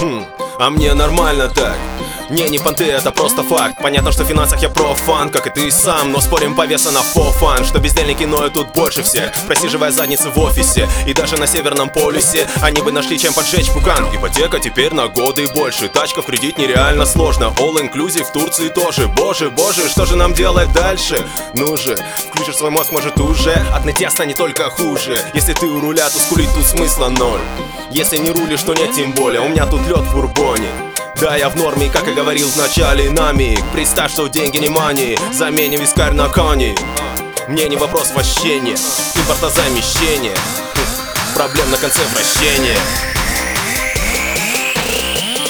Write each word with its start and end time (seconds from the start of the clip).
Хм, 0.00 0.24
а 0.60 0.68
мне 0.68 0.92
нормально 0.92 1.48
так. 1.48 1.78
Не, 2.28 2.48
не 2.48 2.58
понты, 2.58 2.84
это 2.84 3.10
просто 3.10 3.42
факт. 3.42 3.78
Понятно, 3.82 4.12
что 4.12 4.24
в 4.24 4.28
финансах 4.28 4.62
я 4.62 4.68
профан, 4.68 5.30
как 5.30 5.48
и 5.48 5.50
ты 5.50 5.68
сам 5.72 6.12
Но 6.12 6.20
спорим 6.20 6.54
по 6.54 6.64
весу 6.64 6.92
на 6.92 7.02
фофан 7.02 7.64
Что 7.64 7.80
бездельники 7.80 8.22
ноют 8.22 8.52
тут 8.52 8.72
больше 8.72 9.02
всех. 9.02 9.32
Просиживая 9.48 9.90
задницы 9.90 10.30
в 10.30 10.38
офисе 10.38 10.88
И 11.08 11.12
даже 11.12 11.38
на 11.38 11.48
Северном 11.48 11.88
полюсе 11.88 12.46
Они 12.62 12.82
бы 12.82 12.92
нашли 12.92 13.18
чем 13.18 13.32
поджечь 13.32 13.72
пукан. 13.72 14.14
Ипотека 14.14 14.60
теперь 14.60 14.94
на 14.94 15.08
годы 15.08 15.44
и 15.44 15.52
больше 15.52 15.88
Тачка 15.88 16.22
в 16.22 16.26
кредит 16.26 16.56
нереально 16.56 17.04
сложно. 17.04 17.52
All 17.56 17.74
inclusive 17.80 18.22
в 18.22 18.32
Турции 18.32 18.68
тоже. 18.68 19.08
Боже, 19.08 19.50
боже, 19.50 19.88
что 19.88 20.06
же 20.06 20.14
нам 20.14 20.32
делать 20.32 20.72
дальше? 20.72 21.26
Ну 21.54 21.76
же, 21.76 21.98
включишь 22.28 22.56
свой 22.56 22.70
мозг, 22.70 22.92
может 22.92 23.18
уже 23.18 23.54
От 23.74 23.84
нытья 23.84 24.08
станет 24.08 24.36
только 24.36 24.70
хуже. 24.70 25.20
Если 25.34 25.52
ты 25.52 25.66
у 25.66 25.80
руля, 25.80 26.08
то 26.08 26.20
скулить 26.20 26.54
тут 26.54 26.64
смысла 26.64 27.08
ноль. 27.08 27.40
Если 27.90 28.18
не 28.18 28.30
рулишь, 28.30 28.62
то 28.62 28.72
нет 28.72 28.92
тем 28.92 29.10
более. 29.10 29.40
У 29.40 29.48
меня 29.48 29.66
тут 29.66 29.84
лед 29.88 30.04
в 30.12 30.20
бурбоне 30.50 30.68
да, 31.20 31.36
я 31.36 31.50
в 31.50 31.56
норме, 31.56 31.90
как 31.90 32.08
и 32.08 32.12
говорил 32.12 32.48
в 32.48 32.56
начале 32.56 33.10
нами. 33.10 33.58
Представь, 33.74 34.10
что 34.10 34.28
деньги 34.28 34.56
не 34.56 34.70
мани 34.70 35.18
Заменим 35.34 35.80
вискарь 35.80 36.14
на 36.14 36.30
кони. 36.30 36.74
Мне 37.46 37.68
не 37.68 37.76
вопрос 37.76 38.12
вощения 38.12 38.76
Импортозамещение 39.16 40.34
Проблем 41.34 41.70
на 41.70 41.76
конце 41.76 42.00
вращения. 42.14 42.78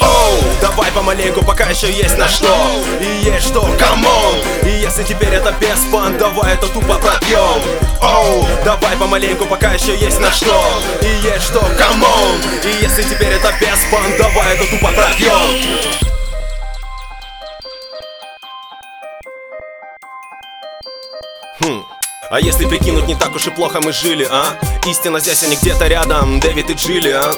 Оу, 0.00 0.38
давай 0.60 0.92
помаленьку, 0.92 1.44
пока 1.44 1.64
еще 1.64 1.92
есть 1.92 2.16
на 2.16 2.28
что. 2.28 2.54
И 3.00 3.24
есть 3.24 3.48
что, 3.48 3.62
камон. 3.76 4.36
И 4.62 4.82
если 4.98 5.12
теперь 5.12 5.34
это 5.34 5.52
без 5.60 5.78
пан, 5.92 6.16
давай 6.16 6.54
это 6.54 6.68
тупо 6.68 6.96
пропьем. 6.96 7.60
Оу, 8.00 8.46
давай 8.64 8.96
помаленьку, 8.96 9.44
пока 9.44 9.74
еще 9.74 9.94
есть 9.94 10.18
на 10.20 10.32
что. 10.32 10.58
И 11.02 11.26
есть 11.26 11.42
что, 11.42 11.60
come 11.76 12.13
on. 12.13 12.40
И 12.64 12.82
если 12.82 13.02
теперь 13.02 13.34
это 13.34 13.52
беспонт, 13.60 14.16
давай 14.16 14.54
это 14.54 14.64
тупо 14.70 14.90
пропьем. 14.92 16.00
Хм. 21.60 21.95
А 22.28 22.40
если 22.40 22.66
прикинуть, 22.66 23.06
не 23.06 23.14
так 23.14 23.34
уж 23.36 23.46
и 23.46 23.50
плохо 23.50 23.80
мы 23.80 23.92
жили, 23.92 24.26
а? 24.28 24.56
Истина 24.84 25.20
здесь, 25.20 25.44
а 25.44 25.46
не 25.46 25.56
где-то 25.56 25.86
рядом, 25.86 26.40
Дэвид 26.40 26.70
и 26.70 26.74
Джиллиан? 26.74 27.34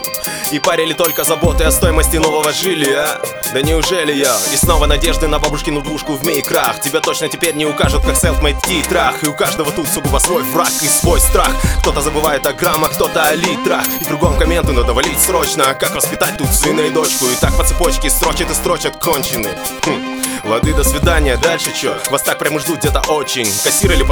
И 0.50 0.58
парили 0.58 0.94
только 0.94 1.24
заботы 1.24 1.64
о 1.64 1.70
стоимости 1.70 2.16
нового 2.16 2.52
жилья 2.54 3.20
Да 3.52 3.60
неужели 3.60 4.12
я? 4.14 4.34
И 4.54 4.56
снова 4.56 4.86
надежды 4.86 5.28
на 5.28 5.38
бабушкину 5.38 5.82
двушку 5.82 6.14
в 6.14 6.24
мейкрах. 6.24 6.80
Тебя 6.80 7.00
точно 7.00 7.28
теперь 7.28 7.54
не 7.54 7.66
укажут, 7.66 8.02
как 8.02 8.14
self-made 8.14 8.56
титрах. 8.66 9.22
И 9.22 9.26
у 9.26 9.34
каждого 9.34 9.70
тут 9.72 9.86
сугубо 9.88 10.18
свой 10.18 10.42
враг 10.42 10.72
и 10.80 10.88
свой 10.88 11.20
страх. 11.20 11.50
Кто-то 11.80 12.00
забывает 12.00 12.46
о 12.46 12.54
граммах, 12.54 12.92
кто-то 12.94 13.24
о 13.24 13.34
литрах. 13.34 13.84
И 14.00 14.04
другом 14.06 14.38
комменту 14.38 14.72
надо 14.72 14.94
валить 14.94 15.20
срочно. 15.20 15.74
Как 15.74 15.94
воспитать 15.94 16.38
тут 16.38 16.48
сына 16.48 16.80
и 16.80 16.90
дочку? 16.90 17.26
И 17.26 17.34
так 17.38 17.54
по 17.54 17.64
цепочке 17.64 18.08
строчат 18.08 18.50
и 18.50 18.54
строчат 18.54 18.96
кончены 18.96 19.50
хм. 19.84 20.18
Лады, 20.44 20.72
до 20.72 20.84
свидания, 20.84 21.36
дальше 21.36 21.72
чё? 21.74 21.94
Вас 22.10 22.22
так 22.22 22.38
прямо 22.38 22.58
ждут 22.60 22.78
где-то 22.78 23.00
очень. 23.08 23.46
Кассир 23.64 23.92
или 23.92 24.02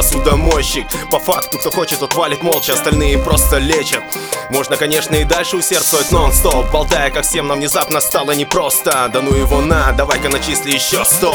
посудомойщик 0.57 0.87
По 1.11 1.19
факту, 1.19 1.59
кто 1.59 1.71
хочет, 1.71 2.01
тот 2.01 2.15
валит 2.15 2.43
молча 2.43 2.73
Остальные 2.73 3.19
просто 3.19 3.59
лечат. 3.59 4.03
Можно, 4.51 4.77
конечно, 4.77 5.15
и 5.15 5.25
дальше 5.25 5.57
усердствовать 5.57 6.11
нон-стоп. 6.13 6.71
Болтая, 6.71 7.11
как 7.11 7.25
всем 7.25 7.49
нам 7.49 7.59
внезапно 7.59 8.01
стало 8.01 8.33
непросто. 8.33 9.11
Да 9.13 9.21
ну 9.21 9.35
его 9.35 9.61
на, 9.61 9.93
давай-ка 9.93 10.29
начисли 10.29 10.73
еще 10.73 11.05
сто. 11.05 11.35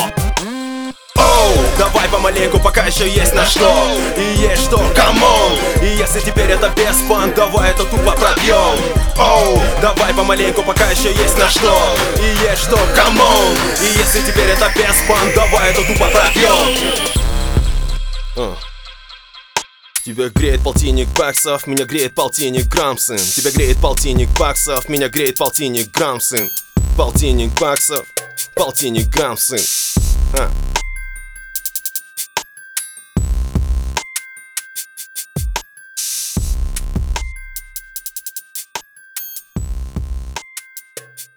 Оу, 1.16 1.53
давай 1.78 2.08
помаленьку, 2.09 2.59
пока 2.59 2.86
еще 2.86 3.09
есть 3.09 3.33
на 3.33 3.45
что. 3.45 3.72
И 4.17 4.41
есть 4.41 4.63
что, 4.63 4.78
come 4.95 5.29
on. 5.29 5.53
И 5.81 5.97
если 5.97 6.19
теперь 6.19 6.50
это 6.52 6.69
беспонт, 6.69 7.33
давай 7.33 7.72
это 7.72 7.83
тупо 7.83 8.11
пропьем 8.11 8.77
Оу, 9.17 9.61
давай 9.81 10.13
помаленьку, 10.13 10.63
пока 10.63 10.89
еще 10.89 11.11
есть 11.13 11.38
на 11.38 11.50
что. 11.50 11.95
И 12.17 12.50
есть 12.50 12.63
что, 12.63 12.80
come 12.95 13.30
on. 13.30 13.55
И 13.81 14.00
если 14.00 14.22
теперь 14.22 14.50
это 14.50 14.72
беспонт, 14.75 15.34
давай 15.35 15.72
это 15.72 15.81
тупо 15.84 16.07
пропьем 16.07 17.12
uh. 18.38 18.56
Тебя 20.03 20.29
греет 20.29 20.63
полтинник 20.63 21.07
баксов, 21.16 21.67
меня 21.67 21.85
греет 21.85 22.16
полтинник 22.16 22.67
грамм, 22.67 22.97
сын. 22.97 23.19
Тебя 23.19 23.51
греет 23.51 23.78
полтинник 23.78 24.29
баксов, 24.39 24.89
меня 24.89 25.09
греет 25.09 25.38
полтинник 25.38 25.91
грамм, 25.91 26.19
сын. 26.19 26.50
Полтинник 26.97 27.51
баксов, 27.59 28.07
полтинник 28.56 29.07
грамм, 29.09 29.38
сын. 29.38 29.59
А. 30.34 30.51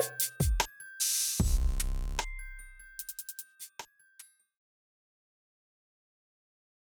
you 0.01 0.14